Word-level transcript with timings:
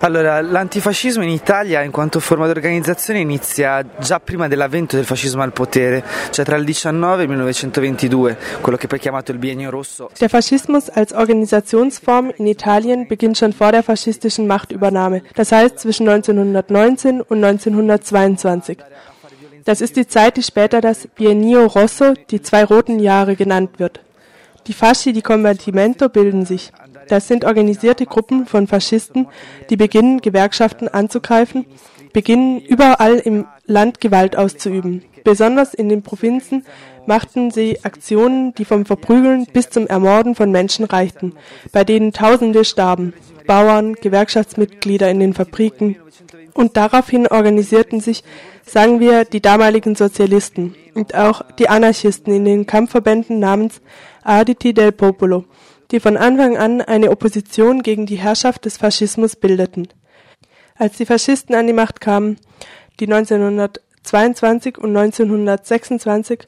Allora, 0.00 0.40
l'antifascismo 0.40 1.24
in 1.24 1.30
Italia 1.30 1.82
in 1.82 1.90
quanto 1.90 2.20
forma 2.20 2.44
di 2.44 2.52
organizzazione 2.52 3.18
inizia 3.18 3.84
già 3.98 4.20
prima 4.20 4.46
dell'avvento 4.46 4.94
del 4.94 5.04
fascismo 5.04 5.42
al 5.42 5.52
potere, 5.52 6.04
cioè 6.30 6.44
tra 6.44 6.54
il 6.54 6.64
19 6.64 7.18
e 7.18 7.22
il 7.22 7.28
1922, 7.30 8.38
quello 8.60 8.78
che 8.78 8.86
poi 8.86 8.98
è 8.98 9.00
chiamato 9.00 9.32
il 9.32 9.38
biennio 9.38 9.70
rosso. 9.70 10.08
Der 10.16 10.30
Faschismus 10.30 10.88
als 10.94 11.10
Organisationsform 11.10 12.32
in 12.36 12.46
Italien 12.46 13.08
beginnt 13.08 13.38
schon 13.38 13.52
vor 13.52 13.72
der 13.72 13.82
faschistischen 13.82 14.46
Machtübernahme, 14.46 15.22
das 15.34 15.50
heißt 15.50 15.80
zwischen 15.80 16.08
1919 16.08 17.20
und 17.20 17.42
1922. 17.42 18.78
Das 19.64 19.80
ist 19.80 19.96
die 19.96 20.06
Zeit, 20.06 20.36
die 20.36 20.44
später 20.44 20.80
das 20.80 21.08
Biennio 21.08 21.66
Rosso, 21.66 22.14
die 22.30 22.40
zwei 22.40 22.62
roten 22.62 23.00
Jahre 23.00 23.34
genannt 23.34 23.80
wird. 23.80 23.98
Die 24.68 24.74
Fasci 24.74 25.12
di 25.12 25.22
Combattimento 25.22 26.08
bilden 26.08 26.44
sich. 26.44 26.70
Das 27.08 27.26
sind 27.26 27.44
organisierte 27.44 28.06
Gruppen 28.06 28.46
von 28.46 28.66
Faschisten, 28.66 29.26
die 29.70 29.76
beginnen, 29.76 30.20
Gewerkschaften 30.20 30.88
anzugreifen, 30.88 31.66
beginnen 32.12 32.60
überall 32.60 33.16
im 33.16 33.46
Land 33.66 34.00
Gewalt 34.00 34.36
auszuüben. 34.36 35.02
Besonders 35.24 35.74
in 35.74 35.88
den 35.88 36.02
Provinzen 36.02 36.64
machten 37.06 37.50
sie 37.50 37.84
Aktionen, 37.84 38.54
die 38.54 38.64
vom 38.64 38.84
Verprügeln 38.84 39.46
bis 39.52 39.70
zum 39.70 39.86
Ermorden 39.86 40.34
von 40.34 40.50
Menschen 40.50 40.84
reichten, 40.84 41.34
bei 41.72 41.84
denen 41.84 42.12
Tausende 42.12 42.64
starben, 42.64 43.14
Bauern, 43.46 43.94
Gewerkschaftsmitglieder 43.94 45.10
in 45.10 45.20
den 45.20 45.34
Fabriken. 45.34 45.96
Und 46.52 46.76
daraufhin 46.76 47.26
organisierten 47.26 48.00
sich, 48.00 48.24
sagen 48.66 49.00
wir, 49.00 49.24
die 49.24 49.40
damaligen 49.40 49.94
Sozialisten 49.94 50.74
und 50.94 51.14
auch 51.14 51.42
die 51.58 51.68
Anarchisten 51.68 52.34
in 52.34 52.44
den 52.44 52.66
Kampfverbänden 52.66 53.38
namens 53.38 53.80
Arditi 54.22 54.74
del 54.74 54.92
Popolo, 54.92 55.44
die 55.90 56.00
von 56.00 56.16
Anfang 56.16 56.56
an 56.56 56.80
eine 56.80 57.10
Opposition 57.10 57.82
gegen 57.82 58.06
die 58.06 58.16
Herrschaft 58.16 58.64
des 58.64 58.76
Faschismus 58.76 59.36
bildeten. 59.36 59.88
Als 60.76 60.96
die 60.96 61.06
Faschisten 61.06 61.54
an 61.54 61.66
die 61.66 61.72
Macht 61.72 62.00
kamen, 62.00 62.38
die 63.00 63.06
1922 63.06 64.78
und 64.78 64.96
1926 64.96 66.46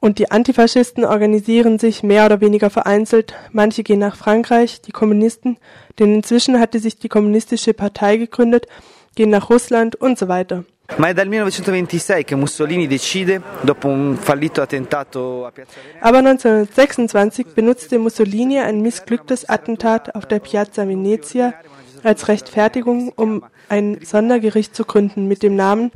und 0.00 0.18
die 0.18 0.30
Antifaschisten 0.30 1.04
organisieren 1.04 1.78
sich 1.78 2.02
mehr 2.02 2.24
oder 2.26 2.40
weniger 2.40 2.70
vereinzelt. 2.70 3.34
Manche 3.52 3.82
gehen 3.82 3.98
nach 3.98 4.16
Frankreich, 4.16 4.80
die 4.80 4.92
Kommunisten, 4.92 5.58
denn 5.98 6.14
inzwischen 6.14 6.58
hatte 6.58 6.78
sich 6.78 6.98
die 6.98 7.08
kommunistische 7.08 7.74
Partei 7.74 8.16
gegründet, 8.16 8.66
gehen 9.14 9.30
nach 9.30 9.50
Russland 9.50 9.96
und 9.96 10.18
so 10.18 10.28
weiter. 10.28 10.64
Ma 10.96 11.08
è 11.08 11.14
dal 11.14 11.28
1926 11.28 12.24
che 12.24 12.34
Mussolini 12.34 12.86
decide, 12.86 13.40
dopo 13.62 13.88
un 13.88 14.16
fallito 14.16 14.60
attentato 14.60 15.46
a 15.46 15.50
Piazza 15.50 15.80
Venezia. 15.80 16.00
Aber 16.00 16.18
1926 16.18 17.46
benutzte 17.54 17.98
Mussolini 17.98 18.58
ein 18.58 18.80
missglücktes 18.80 19.48
Attentat 19.48 20.14
auf 20.14 20.26
der 20.26 20.40
Piazza 20.40 20.86
Venezia 20.86 21.54
als 22.02 22.28
Rechtfertigung, 22.28 23.12
um 23.14 23.44
ein 23.68 24.00
Sondergericht 24.02 24.74
zu 24.74 24.84
gründen 24.84 25.26
mit 25.26 25.42
dem 25.42 25.54
Namen 25.54 25.90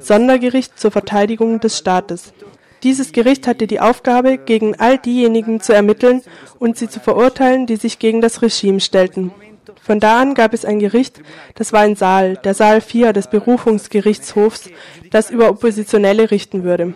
Sondergericht 0.00 0.78
zur 0.78 0.90
Verteidigung 0.90 1.60
des 1.60 1.78
Staates. 1.78 2.32
Dieses 2.82 3.12
Gericht 3.12 3.46
hatte 3.46 3.66
die 3.66 3.80
Aufgabe, 3.80 4.36
gegen 4.36 4.78
all 4.78 4.98
diejenigen 4.98 5.60
zu 5.60 5.72
ermitteln 5.72 6.22
und 6.58 6.76
sie 6.76 6.88
zu 6.88 7.00
verurteilen, 7.00 7.66
die 7.66 7.76
sich 7.76 7.98
gegen 7.98 8.20
das 8.20 8.42
Regime 8.42 8.80
stellten. 8.80 9.32
Von 9.82 10.00
da 10.00 10.20
an 10.20 10.34
gab 10.34 10.54
es 10.54 10.64
ein 10.64 10.78
Gericht, 10.78 11.20
das 11.54 11.72
war 11.72 11.80
ein 11.80 11.96
Saal, 11.96 12.36
der 12.36 12.54
Saal 12.54 12.80
4 12.80 13.12
des 13.12 13.28
Berufungsgerichtshofs, 13.28 14.70
das 15.10 15.30
über 15.30 15.48
Oppositionelle 15.48 16.30
richten 16.30 16.64
würde. 16.64 16.94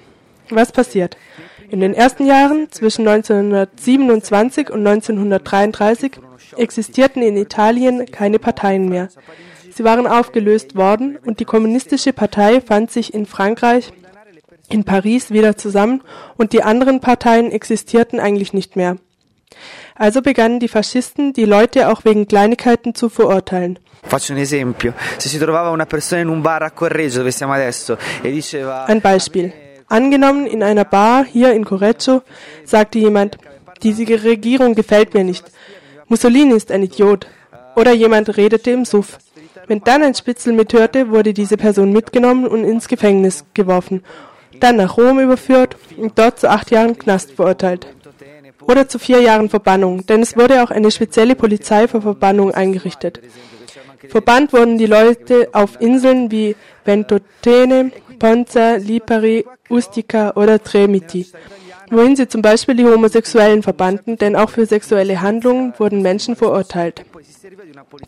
Was 0.50 0.72
passiert? 0.72 1.16
In 1.70 1.80
den 1.80 1.92
ersten 1.92 2.26
Jahren 2.26 2.70
zwischen 2.70 3.06
1927 3.06 4.70
und 4.70 4.86
1933 4.86 6.12
existierten 6.56 7.22
in 7.22 7.36
Italien 7.36 8.06
keine 8.06 8.38
Parteien 8.38 8.88
mehr. 8.88 9.08
Sie 9.70 9.84
waren 9.84 10.06
aufgelöst 10.06 10.76
worden 10.76 11.18
und 11.24 11.40
die 11.40 11.44
kommunistische 11.44 12.12
Partei 12.12 12.60
fand 12.60 12.90
sich 12.90 13.12
in 13.12 13.26
Frankreich, 13.26 13.92
in 14.70 14.84
Paris 14.84 15.30
wieder 15.30 15.56
zusammen 15.56 16.02
und 16.36 16.52
die 16.52 16.62
anderen 16.62 17.00
Parteien 17.00 17.52
existierten 17.52 18.18
eigentlich 18.18 18.52
nicht 18.52 18.74
mehr. 18.76 18.96
Also 19.98 20.22
begannen 20.22 20.60
die 20.60 20.68
Faschisten, 20.68 21.32
die 21.32 21.44
Leute 21.44 21.88
auch 21.88 22.04
wegen 22.04 22.28
Kleinigkeiten 22.28 22.94
zu 22.94 23.08
verurteilen. 23.08 23.80
E. 28.22 28.64
Ein 28.86 29.00
Beispiel. 29.00 29.52
Angenommen, 29.88 30.46
in 30.46 30.62
einer 30.62 30.84
Bar 30.84 31.24
hier 31.24 31.52
in 31.52 31.64
Correggio 31.64 32.22
sagte 32.64 33.00
jemand, 33.00 33.38
diese 33.82 34.06
Regierung 34.22 34.74
gefällt 34.76 35.14
mir 35.14 35.24
nicht. 35.24 35.44
Mussolini 36.06 36.54
ist 36.54 36.70
ein 36.70 36.84
Idiot. 36.84 37.26
Oder 37.74 37.92
jemand 37.92 38.36
redete 38.36 38.70
im 38.70 38.84
Suff. 38.84 39.18
Wenn 39.66 39.82
dann 39.82 40.02
ein 40.02 40.14
Spitzel 40.14 40.52
mithörte, 40.52 41.10
wurde 41.10 41.34
diese 41.34 41.56
Person 41.56 41.92
mitgenommen 41.92 42.46
und 42.46 42.64
ins 42.64 42.86
Gefängnis 42.86 43.44
geworfen, 43.52 44.04
dann 44.60 44.76
nach 44.76 44.96
Rom 44.96 45.18
überführt 45.20 45.76
und 45.96 46.18
dort 46.18 46.38
zu 46.40 46.48
acht 46.48 46.70
Jahren 46.70 46.98
Knast 46.98 47.32
verurteilt. 47.32 47.86
Oder 48.68 48.86
zu 48.86 48.98
vier 48.98 49.20
Jahren 49.22 49.48
Verbannung, 49.48 50.04
denn 50.06 50.20
es 50.20 50.36
wurde 50.36 50.62
auch 50.62 50.70
eine 50.70 50.90
spezielle 50.90 51.34
Polizei 51.34 51.88
für 51.88 52.02
Verbannung 52.02 52.52
eingerichtet. 52.52 53.20
Verbannt 54.08 54.52
wurden 54.52 54.76
die 54.76 54.86
Leute 54.86 55.48
auf 55.52 55.80
Inseln 55.80 56.30
wie 56.30 56.54
Ventotene, 56.84 57.90
Ponza, 58.18 58.76
Lipari, 58.76 59.46
Ustica 59.70 60.32
oder 60.36 60.62
Tremiti, 60.62 61.26
wohin 61.90 62.14
sie 62.14 62.28
zum 62.28 62.42
Beispiel 62.42 62.76
die 62.76 62.84
Homosexuellen 62.84 63.62
verbannten, 63.62 64.16
denn 64.16 64.36
auch 64.36 64.50
für 64.50 64.66
sexuelle 64.66 65.20
Handlungen 65.20 65.72
wurden 65.78 66.02
Menschen 66.02 66.36
verurteilt. 66.36 67.04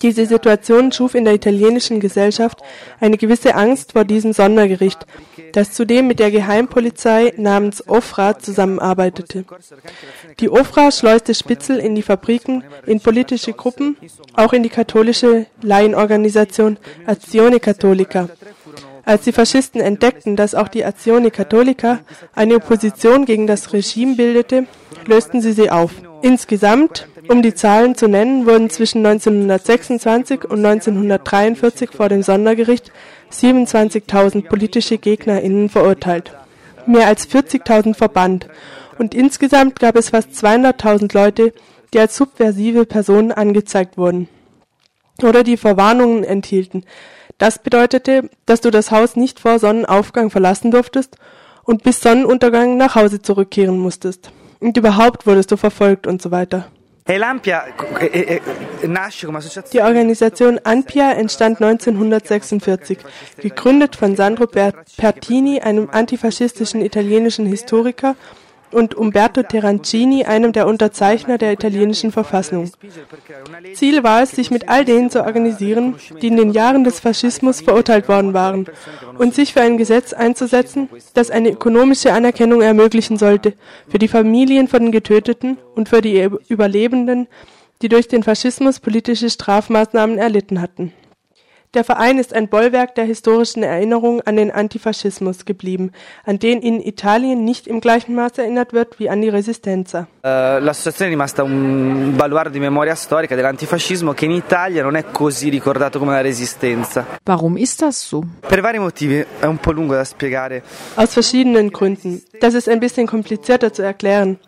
Diese 0.02 0.26
Situation 0.26 0.92
schuf 0.92 1.14
in 1.14 1.24
der 1.24 1.34
italienischen 1.34 2.00
Gesellschaft 2.00 2.60
eine 3.00 3.16
gewisse 3.16 3.54
Angst 3.54 3.92
vor 3.92 4.04
diesem 4.04 4.32
Sondergericht, 4.32 5.06
das 5.52 5.72
zudem 5.72 6.06
mit 6.06 6.18
der 6.18 6.30
Geheimpolizei 6.30 7.32
namens 7.36 7.86
Ofra 7.88 8.38
zusammenarbeitete. 8.38 9.44
Die 10.40 10.50
Ofra 10.50 10.90
schleuste 10.90 11.34
Spitzel 11.34 11.78
in 11.78 11.94
die 11.94 12.02
Fabriken, 12.02 12.64
in 12.86 13.00
politische 13.00 13.52
Gruppen, 13.52 13.96
auch 14.34 14.52
in 14.52 14.62
die 14.62 14.68
katholische 14.68 15.46
Laienorganisation 15.62 16.78
Azione 17.06 17.60
Cattolica. 17.60 18.28
Als 19.04 19.22
die 19.22 19.32
Faschisten 19.32 19.80
entdeckten, 19.80 20.36
dass 20.36 20.54
auch 20.54 20.68
die 20.68 20.84
Azione 20.84 21.30
Cattolica 21.30 22.00
eine 22.34 22.56
Opposition 22.56 23.24
gegen 23.24 23.46
das 23.46 23.72
Regime 23.72 24.16
bildete, 24.16 24.66
lösten 25.06 25.40
sie 25.40 25.52
sie 25.52 25.70
auf. 25.70 25.92
Insgesamt, 26.22 27.08
um 27.28 27.42
die 27.42 27.54
Zahlen 27.54 27.94
zu 27.94 28.06
nennen, 28.06 28.46
wurden 28.46 28.70
zwischen 28.70 29.04
1926 29.04 30.44
und 30.44 30.64
1943 30.64 31.90
vor 31.90 32.08
dem 32.08 32.22
Sondergericht 32.22 32.92
27.000 33.32 34.46
politische 34.48 34.98
GegnerInnen 34.98 35.68
verurteilt, 35.68 36.36
mehr 36.86 37.06
als 37.06 37.28
40.000 37.28 37.94
verbannt 37.94 38.48
und 39.00 39.14
insgesamt 39.14 39.80
gab 39.80 39.96
es 39.96 40.10
fast 40.10 40.32
200.000 40.32 41.14
Leute, 41.14 41.54
die 41.94 41.98
als 41.98 42.16
subversive 42.16 42.84
Personen 42.84 43.32
angezeigt 43.32 43.96
wurden 43.96 44.28
oder 45.22 45.42
die 45.42 45.56
Verwarnungen 45.56 46.22
enthielten. 46.22 46.84
Das 47.38 47.58
bedeutete, 47.58 48.28
dass 48.44 48.60
du 48.60 48.70
das 48.70 48.90
Haus 48.90 49.16
nicht 49.16 49.40
vor 49.40 49.58
Sonnenaufgang 49.58 50.30
verlassen 50.30 50.70
durftest 50.70 51.16
und 51.64 51.82
bis 51.82 52.00
Sonnenuntergang 52.00 52.76
nach 52.76 52.94
Hause 52.94 53.22
zurückkehren 53.22 53.78
musstest. 53.78 54.32
Und 54.60 54.76
überhaupt 54.76 55.26
wurdest 55.26 55.50
du 55.50 55.56
verfolgt 55.56 56.06
und 56.06 56.22
so 56.22 56.30
weiter. 56.30 56.68
Nasce 58.86 59.26
come 59.26 59.38
associazione... 59.38 59.72
Die 59.72 59.80
Organisation 59.80 60.60
ANPIA 60.62 61.12
entstand 61.12 61.60
1946, 61.60 62.98
gegründet 63.38 63.96
von 63.96 64.14
Sandro 64.14 64.46
Pertini, 64.46 65.60
einem 65.60 65.88
antifaschistischen 65.90 66.82
italienischen 66.82 67.46
Historiker, 67.46 68.14
und 68.72 68.94
Umberto 68.94 69.42
Terrancini, 69.42 70.24
einem 70.24 70.52
der 70.52 70.66
Unterzeichner 70.66 71.38
der 71.38 71.52
italienischen 71.52 72.12
Verfassung. 72.12 72.70
Ziel 73.74 74.02
war 74.02 74.22
es, 74.22 74.32
sich 74.32 74.50
mit 74.50 74.68
all 74.68 74.84
denen 74.84 75.10
zu 75.10 75.24
organisieren, 75.24 75.96
die 76.22 76.28
in 76.28 76.36
den 76.36 76.52
Jahren 76.52 76.84
des 76.84 77.00
Faschismus 77.00 77.60
verurteilt 77.60 78.08
worden 78.08 78.34
waren, 78.34 78.66
und 79.18 79.34
sich 79.34 79.52
für 79.52 79.60
ein 79.60 79.76
Gesetz 79.76 80.12
einzusetzen, 80.12 80.88
das 81.14 81.30
eine 81.30 81.50
ökonomische 81.50 82.12
Anerkennung 82.12 82.62
ermöglichen 82.62 83.16
sollte 83.16 83.54
für 83.88 83.98
die 83.98 84.08
Familien 84.08 84.68
von 84.68 84.82
den 84.82 84.92
Getöteten 84.92 85.58
und 85.74 85.88
für 85.88 86.00
die 86.00 86.28
Überlebenden, 86.48 87.28
die 87.82 87.88
durch 87.88 88.08
den 88.08 88.22
Faschismus 88.22 88.80
politische 88.80 89.30
Strafmaßnahmen 89.30 90.18
erlitten 90.18 90.60
hatten. 90.60 90.92
Der 91.72 91.84
Verein 91.84 92.18
ist 92.18 92.34
ein 92.34 92.48
Bollwerk 92.48 92.96
der 92.96 93.04
historischen 93.04 93.62
Erinnerung 93.62 94.22
an 94.22 94.34
den 94.34 94.50
Antifaschismus 94.50 95.44
geblieben, 95.44 95.92
an 96.24 96.40
den 96.40 96.62
in 96.62 96.80
Italien 96.80 97.44
nicht 97.44 97.68
im 97.68 97.80
gleichen 97.80 98.16
Maße 98.16 98.42
erinnert 98.42 98.72
wird 98.72 98.98
wie 98.98 99.08
an 99.08 99.20
die 99.20 99.28
Resistenza. 99.28 100.08
Uh, 100.24 100.58
l'associazione 100.58 101.06
è 101.06 101.10
rimasta 101.10 101.44
un 101.44 102.16
baluardo 102.16 102.50
di 102.50 102.58
memoria 102.58 102.96
storica 102.96 103.36
dell'antifascismo 103.36 104.14
che 104.14 104.24
in 104.24 104.32
Italia 104.32 104.82
non 104.82 104.96
è 104.96 105.04
così 105.12 105.48
ricordato 105.48 106.00
come 106.00 106.10
la 106.10 106.22
resistenza. 106.22 107.06
Warum 107.24 107.56
ist 107.56 107.82
das 107.82 108.04
so? 108.04 108.20
Per 108.40 108.60
vari 108.60 108.80
motivi, 108.80 109.24
è 109.38 109.46
un 109.46 109.58
po' 109.58 109.70
lungo 109.70 109.94
da 109.94 110.04
spiegare. 110.04 110.64
Aus 110.96 111.12
verschiedenen 111.12 111.70
Gründen. 111.70 112.20
Das 112.40 112.54
ist 112.54 112.68
ein 112.68 112.80
bisschen 112.80 113.06
komplizierter 113.06 113.72
zu 113.72 113.82
erklären. 113.82 114.40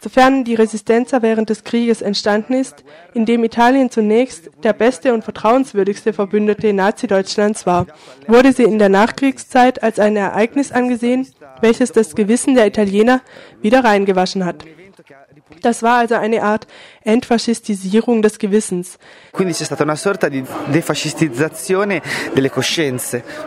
Sofern 0.00 0.44
die 0.44 0.54
Resistenza 0.54 1.22
während 1.22 1.50
des 1.50 1.64
Krieges 1.64 2.02
entstanden 2.02 2.54
ist, 2.54 2.84
in 3.14 3.26
dem 3.26 3.44
Italien 3.44 3.90
zunächst 3.90 4.50
der 4.62 4.72
beste 4.72 5.12
und 5.14 5.24
vertrauenswürdigste 5.24 6.12
Verbündete 6.12 6.72
Nazi-Deutschlands 6.72 7.66
war, 7.66 7.86
wurde 8.26 8.52
sie 8.52 8.64
in 8.64 8.78
der 8.78 8.88
Nachkriegszeit 8.88 9.82
als 9.82 9.98
ein 9.98 10.16
Ereignis 10.16 10.72
angesehen, 10.72 11.26
welches 11.60 11.92
das 11.92 12.14
Gewissen 12.14 12.54
der 12.54 12.66
Italiener 12.66 13.20
wieder 13.60 13.84
reingewaschen 13.84 14.44
hat. 14.44 14.64
Das 15.62 15.82
war 15.82 15.98
also 15.98 16.14
eine 16.14 16.42
Art 16.42 16.66
Entfaschistisierung 17.02 18.22
des 18.22 18.38
Gewissens. 18.38 18.98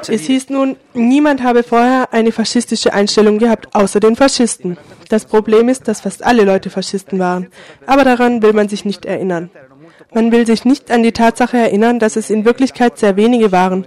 Es 0.08 0.22
hieß 0.22 0.50
nun, 0.50 0.78
niemand 0.94 1.44
habe 1.44 1.64
vorher 1.64 2.14
eine 2.14 2.32
faschistische 2.32 2.94
Einstellung 2.94 3.38
gehabt, 3.38 3.74
außer 3.74 4.00
den 4.00 4.16
Faschisten. 4.16 4.78
Das 5.10 5.26
Problem 5.26 5.70
ist, 5.70 5.88
dass 5.88 6.02
fast 6.02 6.24
alle 6.24 6.44
Leute 6.44 6.70
Faschisten 6.70 7.20
waren. 7.20 7.48
Aber 7.86 8.04
daran 8.04 8.42
will 8.42 8.54
man 8.54 8.68
sich 8.70 8.86
nicht 8.86 9.06
erinnern. 9.06 9.50
Man 10.14 10.32
will 10.32 10.46
sich 10.46 10.66
nicht 10.66 10.92
an 10.92 11.04
die 11.04 11.14
Tatsache 11.14 11.58
erinnern, 11.58 12.00
dass 12.00 12.16
es 12.16 12.30
in 12.30 12.44
Wirklichkeit 12.44 12.98
sehr 12.98 13.16
wenige 13.16 13.52
waren, 13.52 13.86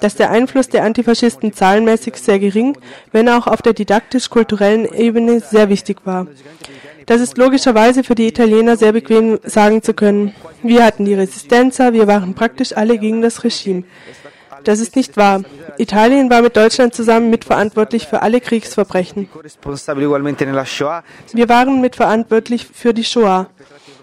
dass 0.00 0.14
der 0.14 0.30
Einfluss 0.30 0.68
der 0.68 0.84
Antifaschisten 0.84 1.52
zahlenmäßig 1.52 2.16
sehr 2.16 2.38
gering, 2.38 2.76
wenn 3.12 3.28
auch 3.28 3.46
auf 3.46 3.62
der 3.62 3.72
didaktisch-kulturellen 3.72 4.86
Ebene 4.86 5.40
sehr 5.40 5.68
wichtig 5.68 5.98
war. 6.04 6.26
Das 7.06 7.20
ist 7.20 7.36
logischerweise 7.36 8.04
für 8.04 8.14
die 8.14 8.28
Italiener 8.28 8.76
sehr 8.76 8.92
bequem 8.92 9.38
sagen 9.44 9.82
zu 9.82 9.94
können. 9.94 10.34
Wir 10.62 10.84
hatten 10.84 11.04
die 11.04 11.14
Resistenza, 11.14 11.92
wir 11.92 12.06
waren 12.06 12.34
praktisch 12.34 12.76
alle 12.76 12.98
gegen 12.98 13.22
das 13.22 13.42
Regime. 13.44 13.84
Das 14.64 14.78
ist 14.78 14.94
nicht 14.94 15.16
wahr. 15.16 15.42
Italien 15.78 16.30
war 16.30 16.42
mit 16.42 16.56
Deutschland 16.56 16.94
zusammen 16.94 17.30
mitverantwortlich 17.30 18.06
für 18.06 18.22
alle 18.22 18.40
Kriegsverbrechen. 18.40 19.28
Wir 21.32 21.48
waren 21.48 21.80
mitverantwortlich 21.80 22.66
für 22.72 22.94
die 22.94 23.04
Shoah, 23.04 23.48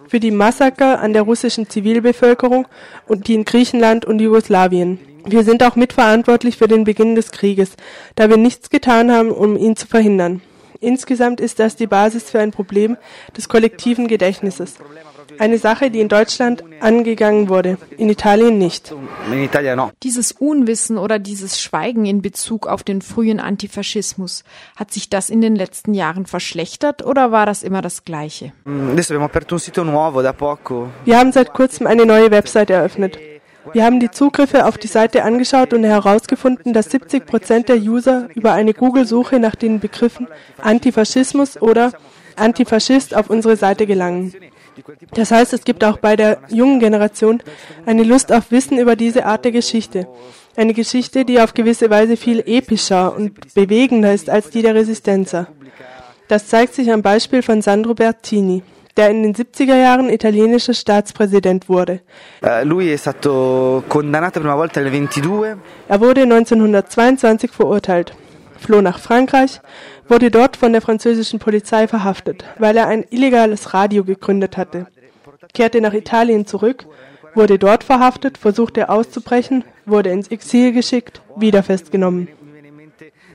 für 0.08 0.20
die 0.20 0.32
Massaker 0.32 1.00
an 1.00 1.14
der 1.14 1.22
russischen 1.22 1.70
Zivilbevölkerung 1.70 2.68
und 3.08 3.28
die 3.28 3.36
in 3.36 3.46
Griechenland 3.46 4.04
und 4.06 4.20
Jugoslawien. 4.20 5.00
Wir 5.26 5.44
sind 5.44 5.64
auch 5.64 5.76
mitverantwortlich 5.76 6.58
für 6.58 6.68
den 6.68 6.84
Beginn 6.84 7.16
des 7.16 7.32
Krieges, 7.32 7.72
da 8.16 8.30
wir 8.30 8.38
nichts 8.38 8.70
getan 8.70 9.12
haben, 9.12 9.32
um 9.32 9.58
ihn 9.58 9.76
zu 9.76 9.88
verhindern. 9.88 10.42
Insgesamt 10.82 11.42
ist 11.42 11.60
das 11.60 11.76
die 11.76 11.88
Basis 11.88 12.30
für 12.30 12.40
ein 12.40 12.52
Problem 12.52 12.96
des 13.36 13.50
kollektiven 13.50 14.08
Gedächtnisses. 14.08 14.76
Eine 15.38 15.58
Sache, 15.58 15.92
die 15.92 16.00
in 16.00 16.08
Deutschland 16.08 16.64
angegangen 16.80 17.50
wurde, 17.50 17.78
in 17.98 18.10
Italien 18.10 18.58
nicht. 18.58 18.96
Dieses 20.04 20.32
Unwissen 20.32 20.98
oder 20.98 21.20
dieses 21.20 21.60
Schweigen 21.62 22.06
in 22.06 22.22
Bezug 22.22 22.68
auf 22.68 22.84
den 22.84 23.02
frühen 23.02 23.42
Antifaschismus, 23.42 24.46
hat 24.76 24.92
sich 24.92 25.10
das 25.10 25.30
in 25.30 25.40
den 25.42 25.56
letzten 25.56 25.94
Jahren 25.94 26.26
verschlechtert 26.26 27.06
oder 27.06 27.32
war 27.32 27.46
das 27.46 27.64
immer 27.64 27.82
das 27.82 28.04
Gleiche? 28.06 28.54
Wir 28.66 28.98
haben 31.18 31.32
seit 31.32 31.54
kurzem 31.54 31.88
eine 31.88 32.06
neue 32.06 32.32
Website 32.32 32.70
eröffnet. 32.70 33.18
Wir 33.74 33.84
haben 33.84 34.00
die 34.00 34.10
Zugriffe 34.10 34.66
auf 34.66 34.78
die 34.78 34.88
Seite 34.88 35.24
angeschaut 35.24 35.74
und 35.74 35.84
herausgefunden, 35.84 36.74
dass 36.74 36.90
70 36.92 37.26
Prozent 37.26 37.70
der 37.70 37.78
User 37.78 38.28
über 38.34 38.54
eine 38.54 38.74
Google-Suche 38.74 39.40
nach 39.40 39.56
den 39.56 39.80
Begriffen 39.80 40.28
Antifaschismus 40.58 41.62
oder 41.62 41.92
Antifaschist 42.36 43.16
auf 43.16 43.30
unsere 43.30 43.58
Seite 43.58 43.86
gelangen. 43.86 44.34
Das 45.14 45.32
heißt, 45.32 45.54
es 45.54 45.66
gibt 45.66 45.84
auch 45.84 45.98
bei 45.98 46.16
der 46.16 46.40
jungen 46.50 46.80
Generation 46.80 47.44
eine 47.86 48.04
Lust 48.04 48.32
auf 48.32 48.52
Wissen 48.52 48.78
über 48.78 48.96
diese 48.96 49.26
Art 49.26 49.44
der 49.44 49.52
Geschichte. 49.52 50.08
Eine 50.56 50.74
Geschichte, 50.74 51.26
die 51.26 51.40
auf 51.42 51.54
gewisse 51.54 51.90
Weise 51.90 52.18
viel 52.18 52.40
epischer 52.46 53.16
und 53.16 53.54
bewegender 53.54 54.14
ist 54.14 54.30
als 54.30 54.50
die 54.50 54.62
der 54.62 54.76
Resistenza. 54.76 55.48
Das 56.28 56.48
zeigt 56.48 56.76
sich 56.76 56.92
am 56.92 57.02
Beispiel 57.02 57.42
von 57.42 57.62
Sandro 57.62 57.94
Bertini 57.94 58.64
der 59.00 59.10
in 59.10 59.24
den 59.24 59.34
70er 59.34 59.78
Jahren 59.78 60.10
italienischer 60.10 60.74
Staatspräsident 60.74 61.70
wurde. 61.70 62.02
22. 62.42 63.32
Er 65.88 66.02
wurde 66.02 66.24
1922 66.24 67.52
verurteilt, 67.52 68.14
floh 68.60 68.82
nach 68.82 69.00
Frankreich, 69.00 69.62
wurde 70.10 70.30
dort 70.30 70.58
von 70.58 70.74
der 70.74 70.82
französischen 70.82 71.40
Polizei 71.40 71.88
verhaftet, 71.88 72.44
weil 72.58 72.76
er 72.76 72.88
ein 72.88 73.06
illegales 73.10 73.74
Radio 73.74 74.04
gegründet 74.04 74.58
hatte, 74.58 74.88
kehrte 75.54 75.80
nach 75.80 75.94
Italien 75.94 76.46
zurück, 76.46 76.86
wurde 77.36 77.58
dort 77.58 77.86
verhaftet, 77.86 78.38
versuchte 78.38 78.90
auszubrechen, 78.90 79.64
wurde 79.86 80.10
ins 80.10 80.28
Exil 80.28 80.74
geschickt, 80.74 81.22
wieder 81.38 81.64
festgenommen. 81.64 82.28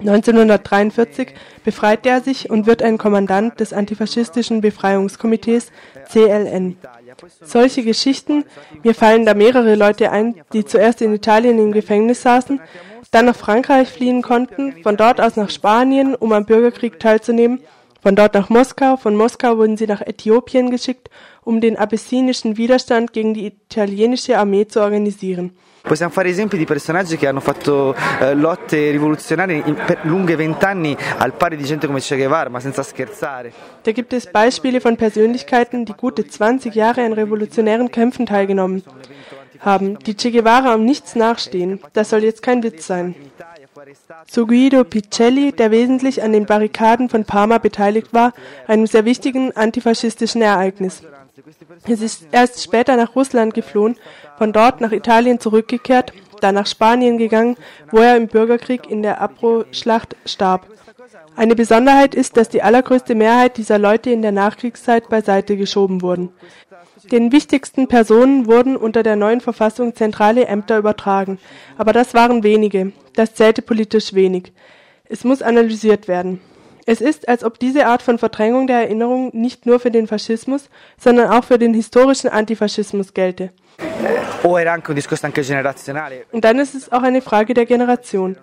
1943 0.00 1.34
befreite 1.64 2.08
er 2.08 2.20
sich 2.20 2.50
und 2.50 2.66
wird 2.66 2.82
ein 2.82 2.98
Kommandant 2.98 3.60
des 3.60 3.72
antifaschistischen 3.72 4.60
Befreiungskomitees 4.60 5.70
CLN. 6.10 6.76
Solche 7.40 7.82
Geschichten, 7.82 8.44
mir 8.82 8.94
fallen 8.94 9.24
da 9.24 9.34
mehrere 9.34 9.74
Leute 9.74 10.10
ein, 10.10 10.34
die 10.52 10.64
zuerst 10.64 11.00
in 11.00 11.14
Italien 11.14 11.58
im 11.58 11.72
Gefängnis 11.72 12.22
saßen, 12.22 12.60
dann 13.10 13.26
nach 13.26 13.36
Frankreich 13.36 13.88
fliehen 13.88 14.22
konnten, 14.22 14.82
von 14.82 14.96
dort 14.96 15.20
aus 15.20 15.36
nach 15.36 15.50
Spanien, 15.50 16.14
um 16.14 16.32
am 16.32 16.46
Bürgerkrieg 16.46 16.98
teilzunehmen, 16.98 17.60
von 18.02 18.16
dort 18.16 18.34
nach 18.34 18.50
Moskau, 18.50 18.96
von 18.96 19.16
Moskau 19.16 19.56
wurden 19.56 19.78
sie 19.78 19.86
nach 19.86 20.02
Äthiopien 20.02 20.70
geschickt, 20.70 21.08
um 21.42 21.60
den 21.60 21.78
abessinischen 21.78 22.58
Widerstand 22.58 23.12
gegen 23.12 23.32
die 23.32 23.46
italienische 23.46 24.36
Armee 24.36 24.66
zu 24.66 24.80
organisieren. 24.82 25.56
Possiamo 25.86 26.10
fare 26.10 26.30
esempi 26.30 26.56
di 26.56 26.64
personaggi 26.64 27.18
che 27.18 27.26
hanno 27.26 27.40
fatto 27.40 27.94
eh, 28.18 28.32
lotte 28.34 28.90
rivoluzionarie 28.90 29.62
in, 29.66 29.74
per 29.74 29.98
lunghe 30.04 30.34
vent'anni 30.34 30.96
al 31.18 31.34
pari 31.34 31.58
di 31.58 31.64
gente 31.64 31.86
come 31.86 32.00
Che 32.00 32.16
Guevara, 32.16 32.48
ma 32.48 32.58
senza 32.58 32.82
scherzare. 32.82 33.52
Da 33.82 33.92
gibt 33.92 34.14
es 34.14 34.26
Beispiele 34.26 34.80
von 34.80 34.96
Persönlichkeiten, 34.96 35.84
die 35.84 35.92
gute 35.94 36.26
20 36.26 36.74
Jahre 36.74 37.04
an 37.04 37.12
revolutionären 37.12 37.90
Kämpfen 37.90 38.24
teilgenommen 38.24 38.82
haben, 39.60 39.98
die 39.98 40.14
Che 40.14 40.30
Guevara 40.30 40.74
um 40.74 40.86
nichts 40.86 41.16
nachstehen. 41.16 41.78
Das 41.92 42.08
soll 42.08 42.24
jetzt 42.24 42.40
kein 42.40 42.62
Witz 42.62 42.86
sein. 42.86 43.14
Zu 44.26 44.46
Guido 44.46 44.84
Picelli, 44.84 45.52
der 45.52 45.70
wesentlich 45.70 46.22
an 46.22 46.32
den 46.32 46.46
Barrikaden 46.46 47.10
von 47.10 47.26
Parma 47.26 47.58
beteiligt 47.58 48.14
war, 48.14 48.32
einem 48.66 48.86
sehr 48.86 49.04
wichtigen 49.04 49.52
antifaschistischen 49.54 50.40
Ereignis. 50.40 51.02
Es 51.86 52.00
ist 52.00 52.26
erst 52.32 52.62
später 52.62 52.96
nach 52.96 53.14
Russland 53.14 53.54
geflohen 53.54 53.96
von 54.38 54.52
dort 54.52 54.80
nach 54.80 54.92
Italien 54.92 55.40
zurückgekehrt, 55.40 56.12
dann 56.40 56.54
nach 56.54 56.66
Spanien 56.66 57.18
gegangen, 57.18 57.56
wo 57.90 57.98
er 57.98 58.16
im 58.16 58.28
Bürgerkrieg 58.28 58.90
in 58.90 59.02
der 59.02 59.20
Abro-Schlacht 59.20 60.16
starb. 60.24 60.66
Eine 61.36 61.54
Besonderheit 61.54 62.14
ist, 62.14 62.36
dass 62.36 62.48
die 62.48 62.62
allergrößte 62.62 63.14
Mehrheit 63.14 63.56
dieser 63.56 63.78
Leute 63.78 64.10
in 64.10 64.22
der 64.22 64.32
Nachkriegszeit 64.32 65.08
beiseite 65.08 65.56
geschoben 65.56 66.02
wurden. 66.02 66.30
Den 67.10 67.32
wichtigsten 67.32 67.86
Personen 67.86 68.46
wurden 68.46 68.76
unter 68.76 69.02
der 69.02 69.16
neuen 69.16 69.40
Verfassung 69.40 69.94
zentrale 69.94 70.46
Ämter 70.46 70.78
übertragen, 70.78 71.38
aber 71.76 71.92
das 71.92 72.14
waren 72.14 72.42
wenige, 72.42 72.92
das 73.14 73.34
zählte 73.34 73.62
politisch 73.62 74.14
wenig. 74.14 74.52
Es 75.06 75.22
muss 75.22 75.42
analysiert 75.42 76.08
werden. 76.08 76.40
Es 76.86 77.00
ist, 77.00 77.28
als 77.28 77.44
ob 77.44 77.58
diese 77.58 77.86
Art 77.86 78.02
von 78.02 78.18
Verdrängung 78.18 78.66
der 78.66 78.78
Erinnerung 78.78 79.30
nicht 79.32 79.66
nur 79.66 79.80
für 79.80 79.90
den 79.90 80.06
Faschismus, 80.06 80.68
sondern 80.98 81.30
auch 81.30 81.44
für 81.44 81.58
den 81.58 81.74
historischen 81.74 82.28
Antifaschismus 82.28 83.14
gelte. 83.14 83.50
Und 86.32 86.44
dann 86.44 86.58
ist 86.58 86.74
es 86.74 86.92
auch 86.92 87.02
eine 87.02 87.22
Frage 87.22 87.54
der 87.54 87.66
Generation. 87.66 88.36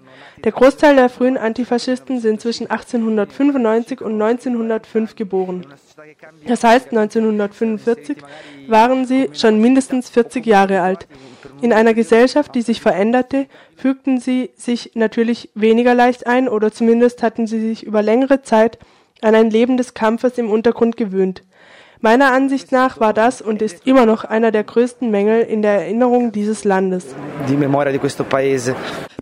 Der 0.44 0.52
Großteil 0.52 0.96
der 0.96 1.10
frühen 1.10 1.38
Antifaschisten 1.38 2.20
sind 2.20 2.42
zwischen 2.42 2.70
1895 2.70 4.02
und 4.02 4.20
1905 4.22 5.16
geboren. 5.16 5.68
Das 6.48 6.64
heißt, 6.64 6.90
1945 6.90 8.18
waren 8.68 9.06
sie 9.06 9.30
schon 9.34 9.60
mindestens 9.62 10.10
40 10.10 10.46
Jahre 10.46 10.82
alt. 10.82 11.08
In 11.62 11.74
einer 11.74 11.94
Gesellschaft, 11.94 12.56
die 12.56 12.64
sich 12.64 12.82
veränderte, 12.82 13.46
fügten 13.76 14.20
sie 14.20 14.52
sich 14.56 14.92
natürlich 14.96 15.50
weniger 15.54 15.94
leicht 15.94 16.26
ein 16.26 16.50
oder 16.50 16.72
zumindest 16.72 17.22
hatten 17.22 17.46
sie 17.46 17.60
sich 17.60 17.84
über 17.84 18.02
längere 18.02 18.42
Zeit 18.42 18.80
an 19.22 19.36
ein 19.36 19.52
Leben 19.52 19.78
des 19.78 19.94
Kampfes 19.94 20.38
im 20.40 20.50
Untergrund 20.50 20.98
gewöhnt. 20.98 21.44
Meiner 22.04 22.34
Ansicht 22.34 22.72
nach 22.72 23.00
war 23.00 23.14
das 23.14 23.44
und 23.44 23.62
ist 23.62 23.86
immer 23.86 24.08
noch 24.08 24.24
einer 24.24 24.52
der 24.52 24.64
größten 24.64 25.12
Mängel 25.12 25.44
in 25.44 25.62
der 25.62 25.74
Erinnerung 25.82 26.32
dieses 26.32 26.64
Landes. 26.64 27.06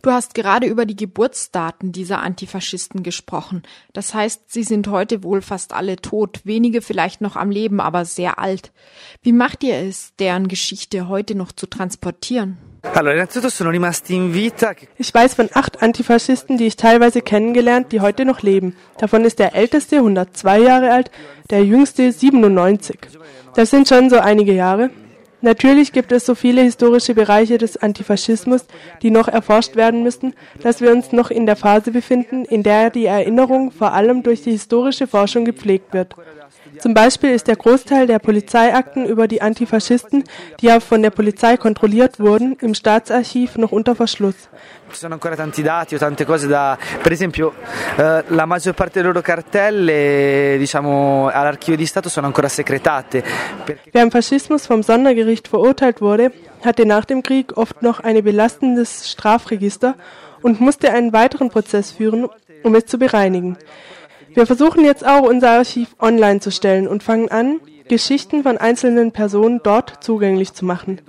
Du 0.02 0.12
hast 0.12 0.34
gerade 0.34 0.66
über 0.66 0.86
die 0.86 0.96
Geburtsdaten 0.96 1.92
dieser 1.92 2.22
Antifaschisten 2.22 3.04
gesprochen. 3.04 3.64
Das 3.92 4.14
heißt, 4.14 4.44
sie 4.50 4.64
sind 4.64 4.88
heute 4.88 5.24
wohl 5.24 5.42
fast 5.42 5.74
alle 5.74 5.98
tot, 5.98 6.40
wenige 6.46 6.82
vielleicht 6.82 7.20
noch 7.20 7.36
am 7.36 7.52
Leben, 7.52 7.82
aber 7.82 8.06
sehr 8.06 8.40
alt. 8.40 8.72
Wie 9.22 9.34
macht 9.34 9.62
ihr 9.66 9.76
es, 9.76 10.14
deren 10.18 10.48
Geschichte 10.48 11.10
heute 11.10 11.36
noch 11.36 11.52
zu 11.52 11.68
transportieren? 11.68 12.58
Ich 14.98 15.14
weiß 15.14 15.34
von 15.34 15.50
acht 15.54 15.82
Antifaschisten, 15.82 16.58
die 16.58 16.68
ich 16.68 16.78
teilweise 16.78 17.22
kennengelernt, 17.22 17.92
die 17.92 18.02
heute 18.02 18.26
noch 18.26 18.42
leben. 18.42 18.76
Davon 18.98 19.26
ist 19.26 19.40
der 19.40 19.54
älteste 19.56 19.98
102 19.98 20.60
Jahre 20.60 20.92
alt, 20.92 21.12
der 21.50 21.66
jüngste 21.66 22.12
97. 22.12 23.00
Das 23.56 23.70
sind 23.70 23.88
schon 23.88 24.10
so 24.10 24.18
einige 24.20 24.54
Jahre. 24.54 24.92
Natürlich 25.42 25.94
gibt 25.94 26.12
es 26.12 26.26
so 26.26 26.36
viele 26.36 26.62
historische 26.62 27.16
Bereiche 27.16 27.58
des 27.58 27.78
Antifaschismus, 27.78 28.66
die 29.02 29.10
noch 29.10 29.30
erforscht 29.30 29.76
werden 29.78 30.04
müssen, 30.04 30.34
dass 30.62 30.82
wir 30.82 30.92
uns 30.92 31.14
noch 31.14 31.32
in 31.32 31.46
der 31.46 31.56
Phase 31.56 31.92
befinden, 31.92 32.44
in 32.44 32.64
der 32.64 32.90
die 32.90 33.06
Erinnerung 33.06 33.72
vor 33.72 33.94
allem 33.94 34.22
durch 34.24 34.42
die 34.42 34.52
historische 34.52 35.08
Forschung 35.08 35.46
gepflegt 35.46 35.94
wird. 35.94 36.14
Zum 36.78 36.94
Beispiel 36.94 37.32
ist 37.32 37.48
der 37.48 37.56
Großteil 37.56 38.08
der 38.08 38.20
Polizeiakten 38.20 39.06
über 39.06 39.28
die 39.28 39.42
Antifaschisten, 39.42 40.24
die 40.60 40.68
ja 40.68 40.80
von 40.80 41.02
der 41.02 41.10
Polizei 41.10 41.58
kontrolliert 41.58 42.20
wurden, 42.20 42.56
im 42.62 42.74
Staatsarchiv 42.74 43.58
noch 43.58 43.72
unter 43.72 43.96
Verschluss. 43.96 44.50
Ci 44.92 45.00
sono 45.00 45.16
ancora 45.16 45.36
tanti 45.36 45.62
dati 45.62 45.96
o 45.96 45.98
tante 45.98 46.26
cose 46.26 46.48
da... 46.48 46.78
Per 47.02 47.12
esempio, 47.12 47.54
eh, 47.98 48.24
la 48.28 48.46
maggior 48.46 48.74
parte 48.74 49.00
delle 49.00 49.08
loro 49.08 49.22
cartelle, 49.22 50.58
diciamo, 50.58 51.28
all'archivio 51.28 51.78
di 51.78 51.86
Stato 51.86 52.10
sono 52.10 52.28
ancora 52.28 52.48
segretate. 52.48 53.24
Wer 53.92 54.04
im 54.04 54.12
Faschismus 54.12 54.66
vom 54.66 54.82
Sondergericht 54.82 55.48
verurteilt 55.48 56.02
wurde, 56.02 56.32
hatte 56.64 56.86
nach 56.86 57.06
dem 57.06 57.24
Krieg 57.24 57.58
oft 57.58 57.82
noch 57.82 58.00
ein 58.00 58.24
belastendes 58.24 59.10
Strafregister 59.10 59.96
und 60.42 60.60
musste 60.60 60.92
einen 60.92 61.14
weiteren 61.14 61.50
Prozess 61.50 61.92
führen, 61.92 62.28
um 62.64 62.76
es 62.76 62.86
zu 62.86 62.98
bereinigen. 62.98 63.58
Wir 64.34 64.46
versuchen 64.46 64.86
jetzt 64.86 65.06
auch 65.06 65.24
unser 65.24 65.52
Archiv 65.52 65.96
online 66.00 66.40
zu 66.40 66.52
stellen 66.52 66.88
und 66.88 67.04
fangen 67.04 67.30
an, 67.30 67.60
Geschichten 67.88 68.44
von 68.44 68.58
einzelnen 68.58 69.12
Personen 69.12 69.62
dort 69.64 70.04
zugänglich 70.04 70.54
zu 70.54 70.66
machen. 70.66 71.02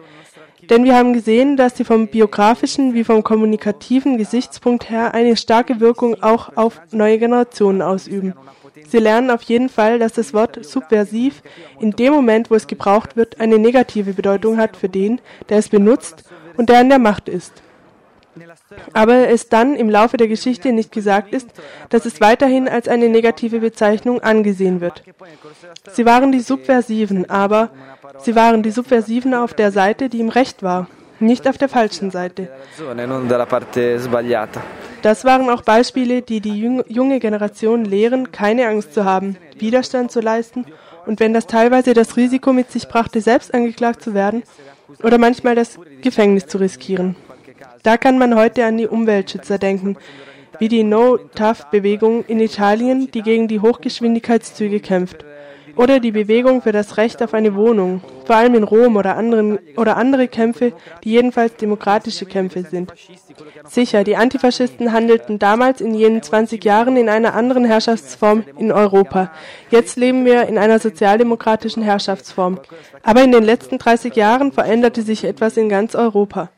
Denn 0.71 0.85
wir 0.85 0.95
haben 0.95 1.13
gesehen, 1.13 1.57
dass 1.57 1.77
sie 1.77 1.85
vom 1.85 2.07
biografischen 2.07 2.95
wie 2.95 3.05
vom 3.05 3.23
kommunikativen 3.23 4.19
Gesichtspunkt 4.19 4.89
her 4.89 5.15
eine 5.15 5.37
starke 5.37 5.81
Wirkung 5.81 6.23
auch 6.23 6.57
auf 6.57 6.81
neue 6.93 7.19
Generationen 7.19 7.83
ausüben. 7.83 8.35
Sie 8.89 8.99
lernen 8.99 9.31
auf 9.31 9.43
jeden 9.43 9.69
Fall, 9.69 9.99
dass 9.99 10.13
das 10.13 10.33
Wort 10.33 10.65
subversiv 10.65 11.43
in 11.81 11.91
dem 11.91 12.13
Moment, 12.13 12.51
wo 12.51 12.55
es 12.55 12.67
gebraucht 12.67 13.17
wird, 13.17 13.41
eine 13.41 13.59
negative 13.59 14.13
Bedeutung 14.13 14.59
hat 14.59 14.77
für 14.77 14.89
den, 14.89 15.21
der 15.49 15.59
es 15.59 15.69
benutzt 15.69 16.25
und 16.57 16.69
der 16.69 16.79
an 16.79 16.89
der 16.89 16.99
Macht 16.99 17.29
ist. 17.29 17.53
Aber 18.93 19.29
es 19.29 19.49
dann 19.49 19.75
im 19.75 19.91
Laufe 19.91 20.17
der 20.17 20.29
Geschichte 20.29 20.73
nicht 20.73 20.93
gesagt 20.93 21.33
ist, 21.33 21.49
dass 21.89 22.07
es 22.07 22.21
weiterhin 22.21 22.69
als 22.69 22.89
eine 22.89 23.09
negative 23.09 23.61
Bezeichnung 23.61 24.21
angesehen 24.21 24.81
wird. 24.81 25.03
Sie 25.93 26.07
waren 26.07 26.33
die 26.33 26.41
Subversiven, 26.41 27.29
aber 27.29 27.71
sie 28.19 28.37
waren 28.37 28.63
die 28.63 28.71
Subversiven 28.71 29.35
auf 29.35 29.55
der 29.55 29.73
Seite, 29.73 30.09
die 30.09 30.21
im 30.21 30.29
Recht 30.29 30.63
war, 30.63 30.87
nicht 31.19 31.49
auf 31.49 31.59
der 31.59 31.69
falschen 31.69 32.11
Seite. 32.11 32.49
Das 35.03 35.25
waren 35.25 35.49
auch 35.49 35.63
Beispiele, 35.63 36.23
die 36.23 36.41
die 36.41 36.83
junge 36.89 37.21
Generation 37.21 37.85
lehren, 37.85 38.33
keine 38.33 38.69
Angst 38.69 38.95
zu 38.95 39.05
haben, 39.05 39.37
Widerstand 39.59 40.13
zu 40.13 40.21
leisten 40.21 40.67
und 41.07 41.21
wenn 41.21 41.33
das 41.33 41.47
teilweise 41.47 41.95
das 41.95 42.17
Risiko 42.17 42.53
mit 42.53 42.71
sich 42.71 42.87
brachte, 42.87 43.21
selbst 43.21 43.53
angeklagt 43.55 44.03
zu 44.03 44.15
werden 44.15 44.43
oder 45.03 45.19
manchmal 45.19 45.55
das 45.55 45.79
Gefängnis 46.03 46.47
zu 46.47 46.59
riskieren. 46.59 47.17
Da 47.83 47.97
kann 47.97 48.19
man 48.19 48.35
heute 48.35 48.65
an 48.67 48.77
die 48.77 48.87
Umweltschützer 48.87 49.59
denken, 49.59 49.97
wie 50.59 50.69
die 50.69 50.85
No-Tough-Bewegung 50.85 52.25
in 52.27 52.41
Italien, 52.41 53.11
die 53.11 53.23
gegen 53.23 53.49
die 53.49 53.61
Hochgeschwindigkeitszüge 53.61 54.81
kämpft. 54.81 55.25
Oder 55.77 56.01
die 56.01 56.11
Bewegung 56.11 56.61
für 56.61 56.73
das 56.73 56.99
Recht 56.99 57.23
auf 57.23 57.33
eine 57.33 57.55
Wohnung, 57.55 58.03
vor 58.27 58.37
allem 58.37 58.55
in 58.55 58.65
Rom 58.65 58.97
oder, 58.97 59.17
anderen, 59.17 59.59
oder 59.77 59.97
andere 59.97 60.29
Kämpfe, 60.29 60.73
die 61.05 61.13
jedenfalls 61.13 61.57
demokratische 61.57 62.27
Kämpfe 62.27 62.65
sind. 62.65 62.93
Sicher, 63.65 64.05
die 64.05 64.17
Antifaschisten 64.17 64.93
handelten 64.93 65.39
damals 65.39 65.81
in 65.81 65.95
jenen 65.95 66.23
20 66.23 66.63
Jahren 66.63 66.97
in 66.97 67.09
einer 67.09 67.35
anderen 67.35 67.65
Herrschaftsform 67.65 68.45
in 68.59 68.73
Europa. 68.73 69.31
Jetzt 69.71 69.97
leben 69.97 70.27
wir 70.27 70.49
in 70.49 70.59
einer 70.59 70.81
sozialdemokratischen 70.81 71.83
Herrschaftsform. 71.83 72.61
Aber 73.03 73.23
in 73.23 73.33
den 73.33 73.45
letzten 73.45 73.79
30 73.79 74.15
Jahren 74.17 74.53
veränderte 74.53 75.01
sich 75.03 75.25
etwas 75.25 75.57
in 75.57 75.71
ganz 75.71 75.95
Europa. 75.95 76.51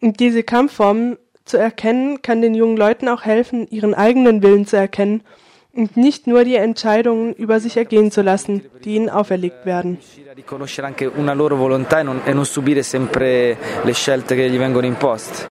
Diese 0.00 0.42
Kampfformen 0.42 1.16
zu 1.44 1.56
erkennen, 1.58 2.22
kann 2.22 2.42
den 2.42 2.54
jungen 2.54 2.76
Leuten 2.76 3.08
auch 3.08 3.24
helfen, 3.24 3.66
ihren 3.70 3.94
eigenen 3.94 4.42
Willen 4.42 4.66
zu 4.66 4.76
erkennen 4.76 5.22
und 5.76 5.96
nicht 5.96 6.26
nur 6.26 6.44
die 6.44 6.56
Entscheidungen 6.56 7.34
über 7.34 7.60
sich 7.60 7.76
ergehen 7.76 8.10
zu 8.10 8.22
lassen, 8.22 8.62
die 8.84 8.96
ihnen 8.96 9.10
auferlegt 9.10 9.66
werden. 9.66 9.98